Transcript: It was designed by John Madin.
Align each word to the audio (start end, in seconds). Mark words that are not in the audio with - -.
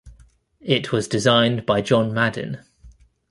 It 0.65 0.91
was 0.91 1.07
designed 1.07 1.67
by 1.67 1.81
John 1.81 2.09
Madin. 2.11 2.63